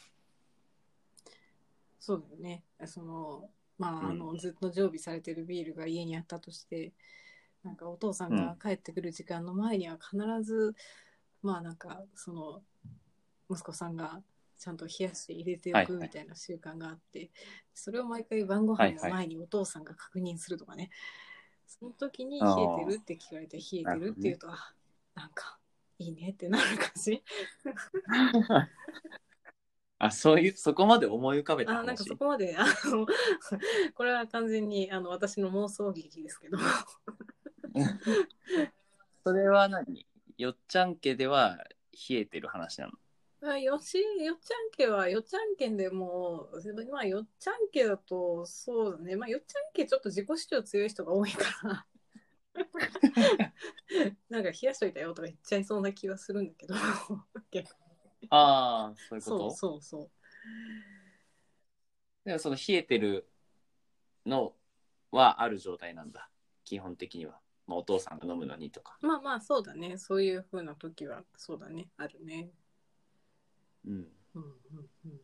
[1.98, 2.62] そうだよね。
[2.84, 6.92] そのまああの、ずっと常備されてるビールが家にあったとして
[7.64, 10.74] なんかお父さんが帰ってくる時間の前には必ず、
[11.42, 12.60] まあなんかその
[13.50, 14.20] 息子さんが
[14.58, 15.94] ちゃんと冷やして入れておはいはい。
[15.94, 17.30] くみたいな習慣があって、
[17.72, 20.90] それを毎回晩ご飯の前にお父さんが確認するとかね、
[21.68, 24.74] その時に冷えてるって聞かれて冷えてるって言うと、あ
[25.14, 25.58] なんか
[25.98, 27.22] いいねってなる感じ。
[30.00, 33.04] あ、そういう、そこまで思い浮かべたあなんか話そこまであの
[33.94, 36.58] これは完全にあの私の妄想劇ですけど。
[39.24, 40.06] それは何？
[40.38, 41.58] よっちゃん家では
[42.08, 42.92] 冷えてる話なの？
[43.40, 46.48] あよしよっちゃん家はよっちゃん家でも
[46.90, 49.14] まあよっちゃん家だとそうだね。
[49.16, 51.86] まあよっちゃん家ちょっと自己主張強い人が多いから。
[54.28, 56.74] なんか冷やしといたよとか言っちゃいそうな気はするんだけど。
[58.30, 59.38] ああ、そういうこと？
[59.38, 60.10] そうそうそう。
[62.24, 63.30] でもその冷えてる
[64.26, 64.56] の
[65.12, 66.28] はある状態なんだ。
[66.64, 67.40] 基本的には。
[67.66, 68.98] まあ、お父さんが飲むのにとか。
[69.00, 69.98] まあまあそうだね。
[69.98, 71.88] そういう風な時はそうだね。
[71.96, 72.50] あるね
[73.86, 73.92] うん。
[74.34, 75.20] うんうんうん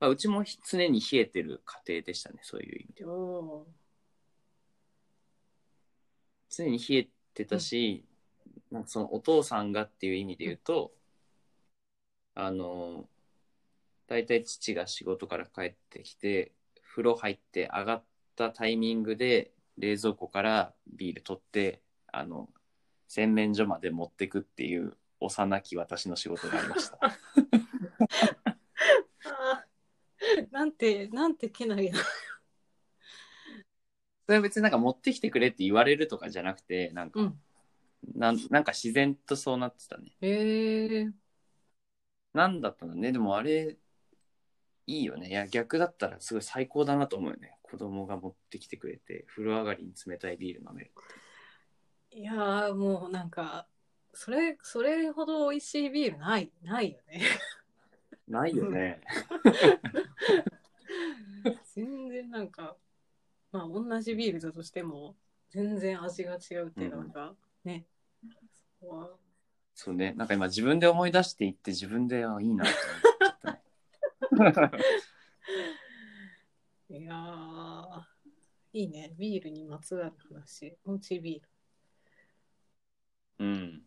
[0.00, 3.14] まあ、うちも常に冷えてる家庭でしたね、そういう意味では。
[6.50, 8.04] 常に冷えてたし、
[8.70, 10.92] なんかそのお父さんがっていう意味で言うと、
[12.34, 13.08] あの、
[14.06, 16.52] 大体父が仕事から帰ってきて、
[16.82, 18.04] 風呂入って上がっ
[18.36, 22.48] たタイミングで冷蔵庫からビール取って、あの、
[23.08, 26.98] 洗面所まで持ってくっていう幼き私の仕事がありました。
[27.02, 27.18] あ
[30.40, 31.98] ーなんてなんてけなげな
[34.26, 37.40] それは別になんか持ってきてくれって言われるとかじゃなくて、なんか、うん
[38.14, 40.14] なんなんか自然とそうなってたね。
[40.20, 41.10] へえ
[42.34, 43.12] なんだったんだね。
[43.12, 43.78] でもあれ、
[44.86, 45.28] いいよね。
[45.28, 47.58] いや、逆だったらすごい最高だなと思うよね。
[47.62, 50.92] 子供が持ってきてくれて、風呂上がりに冷たいビール飲める。
[52.14, 53.66] いやーもうなんか
[54.12, 57.22] それそれほど美味しいビールないないよね
[58.28, 59.00] ないよね。
[61.74, 62.76] 全然なんか
[63.52, 65.16] まあ同じビールだとしても
[65.50, 67.84] 全然味が違うっていうのが、ね
[68.80, 69.10] そこは
[69.74, 70.14] そうね。
[70.16, 72.74] なんか今自分で思い出していって自分で、あ、いいなって
[74.30, 74.80] 思っちゃったね。
[77.00, 78.02] いやー
[78.72, 81.48] いいねビールにまつわる話おうちビール
[83.38, 83.82] うん。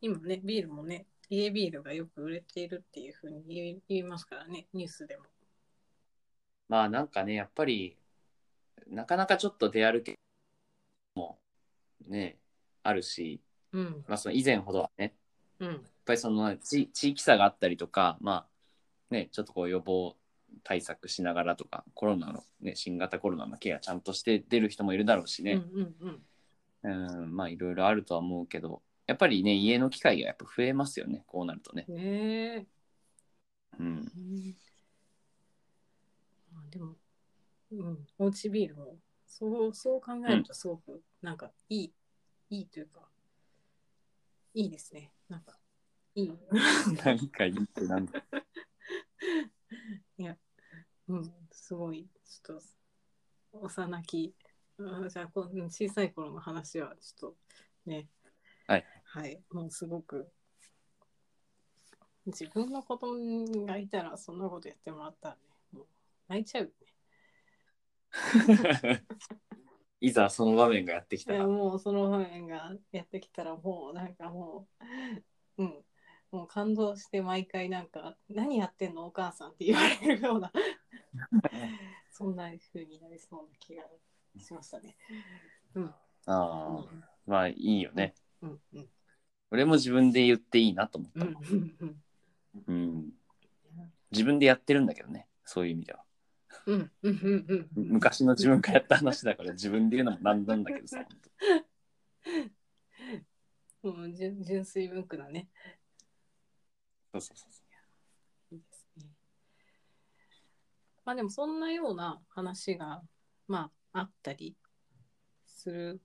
[0.00, 5.24] 今ねビールもね家ビールがよく売れているっていうふうに言い言いますからねニュースでも。
[6.68, 7.96] まあなんかね、やっぱり、
[8.88, 10.18] なかなかちょっと出歩け
[11.14, 11.38] も
[12.06, 12.36] ね、
[12.82, 13.40] あるし、
[13.72, 14.04] うん。
[14.06, 15.14] まあその以前ほどはね、
[15.60, 15.68] うん。
[15.68, 18.46] やっぱりその地地域差があったりとか、ま
[19.10, 20.14] あね、ちょっとこう予防
[20.62, 26.22] 対策しながらとか、コロナの、ね、新型コロナのケアちゃんとして出る人もいるだろうしね、うんうんうん
[26.82, 31.84] うん、まあいろいろあるとは思うけど、やっぱりね、家の機会がやっぱ増えますよね、こうなるとね。
[31.88, 32.66] ねえ
[33.78, 33.86] うん。
[33.86, 34.56] うん
[36.52, 36.96] まあでも、
[37.70, 41.92] うん、おうちビールもそうそう考えるとすごくなんかいい、
[42.50, 43.08] いいというか
[44.54, 45.58] いいですねなんか
[46.14, 46.32] いい
[47.04, 48.24] 何かいいってなんだ。
[50.18, 50.36] いや
[51.08, 52.60] うんすごいちょっ
[53.52, 54.34] と幼き
[54.80, 57.36] あじゃあこの小さい頃の話はちょっと
[57.86, 58.08] ね。
[58.66, 60.30] はい、はい、もうすごく。
[62.26, 65.40] 自分の子供がいたらそんなことやってもらったらね
[65.72, 65.86] もう
[66.28, 66.84] 泣いちゃうよね。
[70.00, 71.48] いざその場面がやってきいやたら。
[71.48, 74.68] もうその場面がやってきたらもうなんかも
[75.56, 75.84] ううん。
[76.30, 80.52] もう感動して毎回なんか「何やってんのお母さん」って言われるような。
[82.10, 83.84] そんな風になりそうな気が
[84.40, 84.96] しましたね。
[85.74, 85.94] うんあ
[86.26, 86.84] あ、
[87.26, 88.14] まあいいよね。
[88.42, 88.88] うんうん
[89.50, 91.40] 俺も自分で言っていいなと思っうんた。
[91.40, 92.02] うん
[92.66, 93.12] うん。
[94.10, 96.04] 自分でやってるんだけどね、そういう意味では。
[96.66, 100.98] うんうんうんうんうん昔の自分がやった話だから自分で言うのもなんなんだけどさ。
[103.82, 105.48] 本もう純純粋文句なね。
[107.12, 107.62] 当そうそうそ
[108.50, 109.06] ういいですね。
[111.04, 113.02] まあでもそんなような話が
[113.46, 114.56] まああったり
[115.46, 116.00] する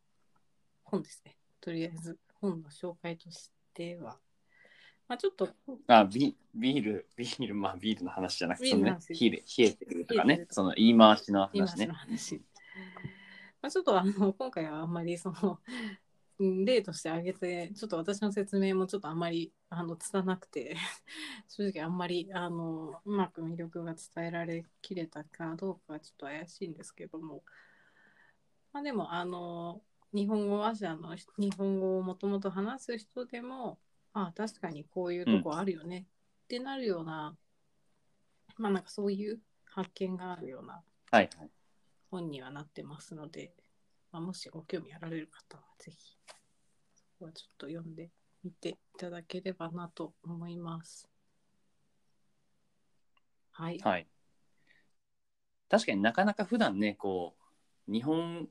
[0.84, 1.38] 本ですね。
[1.62, 4.18] とりあえず本の紹介としては。
[5.08, 5.50] まあちょっと
[5.88, 11.94] あビビール、ビール、まあビールの話じゃなくて、ね冷え冷えてくるとかねその言い回しの今話ねの。
[11.94, 12.42] 話。
[13.62, 15.60] まあ、ちょっとあの今回はあんまりその
[16.40, 20.76] うん例として挙げてちょっと私の説明もちょっとあんまりあの拙くて
[21.48, 27.44] 正直あんまりあのうまく魅力が伝えられきれたかどうかはちょっと怪しいんですけども
[28.74, 29.82] まあでもあの
[30.14, 33.80] 日本語話者の日本語をもともと話す人でも
[34.14, 36.06] あ確かにこういうとこあるよね、
[36.46, 37.36] ってなるような
[38.58, 40.82] まあなんかそういう発見があるような
[41.12, 41.50] はいはい。
[42.12, 43.54] 本にはなってますので、
[44.12, 46.16] まあ、もしご興味あられる方はぜひ
[46.94, 48.12] そこはちょっと読んで
[48.44, 51.10] みていただければなと思います。
[53.52, 53.80] はい。
[53.84, 54.08] はい。
[55.70, 57.36] 確かになかなか普段ね、こ
[57.88, 58.48] う、日本、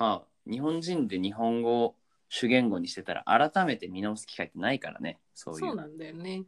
[0.00, 1.94] まあ、日本人で日本語を
[2.30, 5.60] 主言語にしてたら、改めて見直す機会ってないからね、そういう。
[5.60, 6.44] そうなんだよね。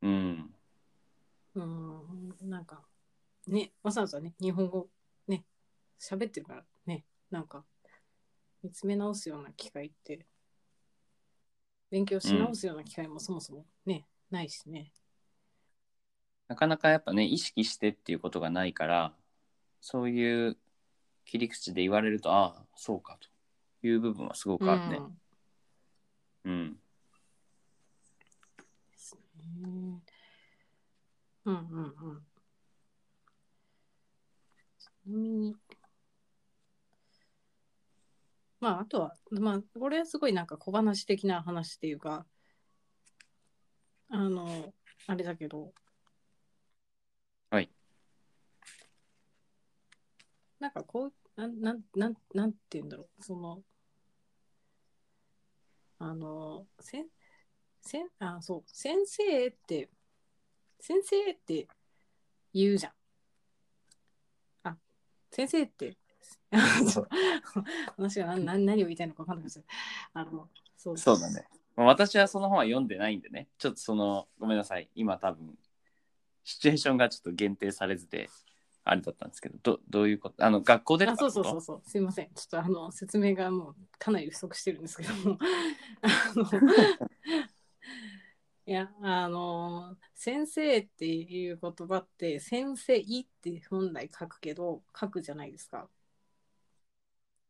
[0.00, 0.54] うん。
[1.56, 2.84] うん、なんか、
[3.48, 4.88] ね、わざわざね、日本語
[5.26, 5.44] ね、
[5.98, 7.64] 喋ってるからね、なんか、
[8.62, 10.24] 見つめ直すような機会って、
[11.90, 14.92] 勉強し直すような機会もそもそもね、ないしね。
[16.46, 19.16] なかなかやっぱね、意識してっていうことがないから、
[19.80, 20.56] そういう
[21.24, 24.98] 切り口で言われると、ああ、そうかという部分はすごくあるね。
[24.98, 25.18] うん
[26.44, 26.72] うん。
[28.90, 30.02] ですね。
[31.46, 32.26] うんうんうん。
[34.78, 35.56] ちなみに、
[38.60, 42.26] まあ、あとは、まあ、これはすごいなんか小話的な話っていうか、
[44.10, 44.72] あの、
[45.06, 45.72] あれだけど、
[47.50, 47.70] はい。
[50.64, 53.62] なんかこう、なん、なん、なん、なんて言うんだろう、その、
[55.98, 57.06] あの、せん、
[57.82, 59.90] せん、あ、そう、先生って、
[60.80, 61.68] 先生って
[62.54, 62.92] 言うじゃん。
[64.62, 64.78] あ、
[65.30, 65.98] 先生って、
[66.90, 67.08] そう
[67.98, 69.62] 話が何何何を言いたいのか分かんないです
[70.14, 70.48] あの、
[70.78, 71.46] そうそうだね。
[71.76, 74.88] 私はその本は読んでないんでね、ちょっとその、ごめんなさい。
[74.94, 75.58] 今多分、
[76.42, 78.30] シチュエーションがちょっと限定されずで、
[78.84, 80.44] あれだったんですけど、どどういうこと？
[80.44, 81.82] あの、学校でとあかそうそうそうそう。
[81.84, 82.30] すいません。
[82.34, 85.38] ちょっとあの説明がもうかなり不足してるんですけども。
[86.02, 86.44] あの
[88.66, 95.90] いやあの先生っていう言葉って先生って本来書くけど書くじゃないですか、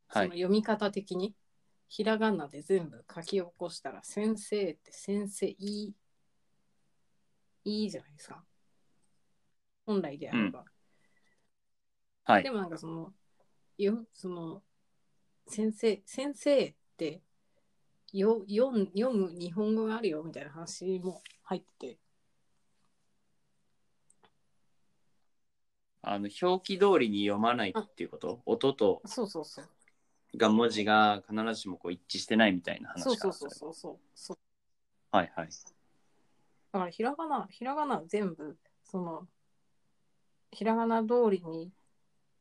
[0.08, 0.26] はい。
[0.26, 1.34] その読み方的に。
[1.86, 5.94] ひらがなで全部書き起こしたら先生って先生いい
[7.64, 8.44] いいじゃないですか。
[9.86, 10.64] 本来であれば、
[12.24, 12.50] はいで。
[12.50, 13.12] もなんかその、
[13.78, 14.62] よその
[15.46, 17.20] 先生、先生って
[18.12, 21.98] よ読む読む日本語があるよみたいな話も入ってて、
[26.02, 28.40] あの、表記通りに読まないっていうこと？
[28.46, 29.68] 音とそうそうそう。
[30.36, 34.38] が文字が必ずしもこう一致してないみたいな話かそうそうそうそうそうそう。
[35.12, 35.48] はいはい。
[36.72, 39.28] だからひらがな、ひらがな全部、その、
[40.50, 41.70] ひらがな通りに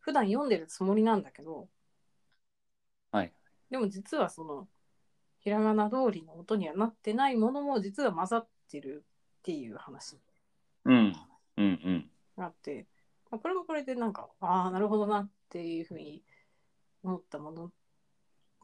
[0.04, 1.68] 普段読んでるつもりなんだけど、
[3.12, 3.34] はい。
[3.72, 4.68] でも実はその、
[5.40, 9.06] ひらがな通りの音にはなってないものも実は混ざってる
[9.40, 10.20] っていう話。
[10.86, 11.16] うん。
[11.58, 12.10] うんうん。
[12.38, 12.86] があって、
[13.32, 16.24] まあ、これもこれでなんかああなるほどなっていうふうに
[17.04, 17.72] 思ったもの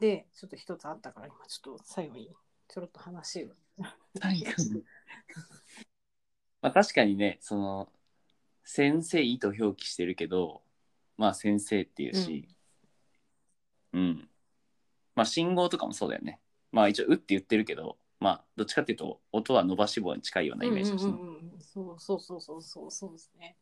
[0.00, 2.30] でちょっと一つあったから今ちょっと最後に
[2.68, 3.48] ちょろっと話を
[4.20, 4.84] 最後に
[6.62, 7.92] まあ確かにね、その、
[8.64, 10.62] 先生と表記してるけど、
[11.20, 12.48] まあ先生っていうし、
[13.92, 14.26] うん。
[15.14, 16.40] まあ信号とかもそうだよね。
[16.72, 21.12] まあ一応、うって言ってるけど、まあどっちかっていうと、音は伸ばし棒に近いようなイメージですね。
[21.12, 21.60] うんうんうんうん。
[21.60, 23.54] そうそうそうそうそうそうですね。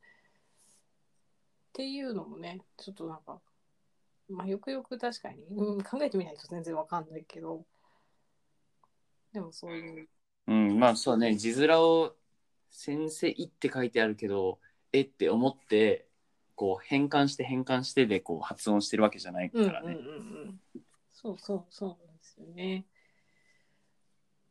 [1.71, 3.40] っていうのもねちょっとなんか
[4.29, 7.64] まあよくよく確かに、うん、考えてみないと全然わかんないけど。
[9.33, 10.09] でもそういう。
[10.47, 12.14] うん、まあそうね、字面を
[12.71, 14.61] 先生って書いてあるけど、
[14.92, 16.08] えって思って、
[16.59, 19.92] こう変換して変換してでこう発音してるわけじゃないかうんうんらね。
[19.94, 20.11] うんう
[20.47, 20.61] ん
[21.12, 22.85] そうそうそうなんですよね。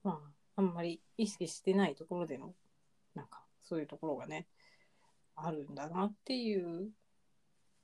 [0.03, 0.21] ま
[0.55, 2.55] ああんまり意識してないところでの
[3.13, 4.47] なんかそういうところがね
[5.35, 6.91] あるんだなっていう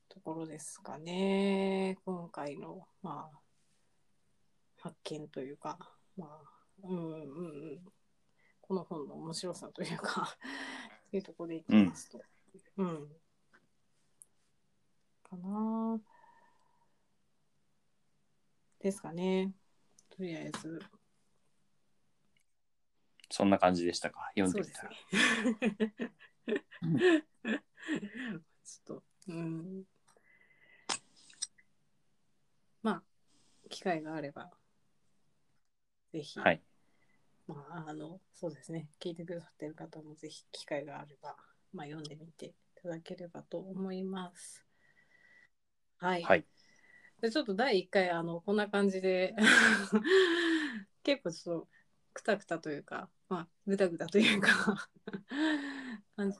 [0.07, 3.39] ところですかね今回のまあ
[4.77, 5.77] 発見というか
[6.15, 7.21] まあうんうんう
[7.75, 7.81] ん
[8.61, 10.29] この本の面白さというか
[11.07, 12.21] っていうところでいきますと。
[12.77, 13.22] うん
[15.37, 15.99] かな
[18.79, 19.53] ですかね。
[20.09, 20.81] とりあえず。
[23.29, 24.89] そんな感じでしたか、読んでみたら。
[24.91, 25.59] そう
[26.45, 27.23] ですね。
[28.63, 29.83] ちょっと、うん。
[32.83, 33.03] まあ、
[33.69, 34.51] 機会があれば、
[36.11, 36.61] ぜひ、はい。
[37.47, 41.35] まあ、あの、そうですね、聞いてくださってる方もぜひ機会があれば、
[41.73, 44.65] まあ、読んでみていただければと思います。
[46.03, 46.23] はい。
[46.23, 46.45] はい。
[47.21, 49.33] でちょっと第1回、あの、こんな感じで、
[51.03, 51.67] 結構ちょっと、
[52.13, 54.89] くたくたというか、まあ、ぐだぐだというか、
[56.17, 56.37] 感じ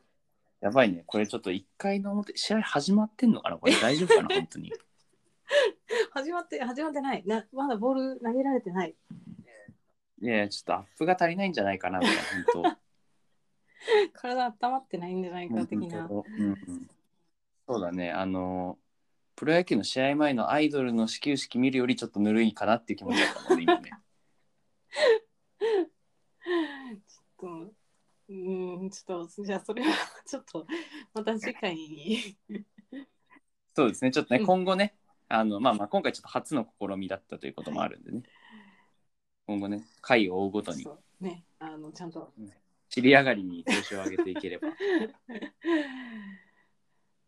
[0.59, 1.05] やばいね。
[1.07, 3.57] これちょっと1回の表、試合始まってんのかな？
[3.57, 4.35] これ大丈夫かな？
[4.35, 4.73] 本当に。
[6.11, 7.23] 始まって、始まってない。
[7.25, 8.95] なまだボール投げられてない。
[10.21, 12.11] いやちょっとアップが足りないんじゃないかな、これ
[12.53, 12.75] 本
[14.13, 15.55] 体温まってないんじゃない当。
[15.55, 16.07] か的な。
[16.07, 16.87] 本当うんうん
[17.65, 18.11] そうだね。
[18.11, 18.77] あの、
[19.43, 23.91] プロ野球の試合前のアイドルの始球式見るよりちょっとぬるいかなっていう気持ちだったので、今ね。
[27.05, 27.73] ちょっと、
[28.29, 28.33] う
[28.85, 29.93] ん、ちょっと、じゃあそれは
[30.25, 30.65] ちょっと、
[31.13, 32.37] また次回に。
[33.75, 34.11] そうですね。
[34.11, 34.95] ちょっとね、うん今後ね、
[35.27, 38.23] あの、まあまあ、今回ちょっと初の試みだったということもあるんでね。
[39.45, 40.87] 今後ね、回を追うごとに
[41.19, 42.33] ね、あの、ちゃんと。
[42.87, 44.69] 尻上がりに調子を上げていければ。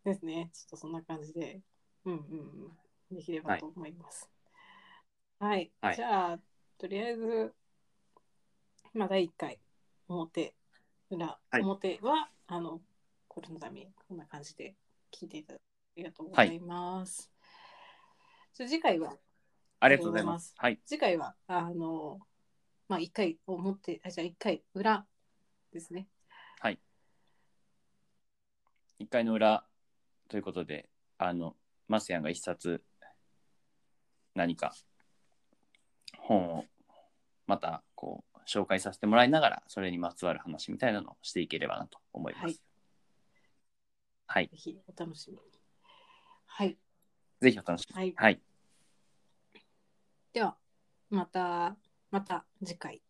[0.05, 0.49] ですね。
[0.53, 1.59] ちょっとそんな感じで、
[2.05, 2.19] うんうん
[3.09, 4.29] うん、できればと思います。
[5.39, 5.71] はい。
[5.81, 6.39] はいじゃあ、
[6.77, 7.53] とりあえず、
[8.93, 9.59] まあ、第1回、
[10.07, 10.55] 表、
[11.09, 12.81] 裏、はい表は、あの、
[13.27, 14.75] これのために、こんな感じで
[15.11, 15.65] 聞いていただきあ
[15.97, 17.31] りがとうございます。
[18.53, 19.17] じゃあ次回は、
[19.79, 20.53] ありがとうございます。
[20.57, 20.79] はい。
[20.85, 22.19] 次回は、あの、
[22.87, 25.05] まあ、1回表、あ、じゃあ1回裏
[25.71, 26.07] ですね。
[26.59, 26.79] はい。
[28.99, 29.65] 1回の裏
[30.29, 31.55] ということで、あの、
[31.87, 32.81] マスヤンが一冊
[34.33, 34.73] 何か
[36.17, 36.65] 本を
[37.47, 42.43] またこう紹介させてもらいながら、それにまつわる話みたいなのをしていければなと思います。
[42.43, 42.59] はい
[44.27, 44.47] はい。
[44.47, 45.41] ぜひお楽しみに。
[46.45, 46.77] はい。
[47.41, 47.99] ぜひお楽しみに。
[47.99, 48.41] はいはい。
[50.33, 50.57] では、
[51.09, 51.77] また、
[52.11, 53.01] また次回